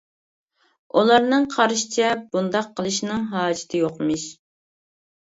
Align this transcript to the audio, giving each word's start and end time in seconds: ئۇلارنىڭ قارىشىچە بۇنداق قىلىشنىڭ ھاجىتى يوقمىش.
ئۇلارنىڭ 1.01 1.43
قارىشىچە 1.55 2.07
بۇنداق 2.37 2.71
قىلىشنىڭ 2.79 3.29
ھاجىتى 3.35 3.83
يوقمىش. 3.83 4.25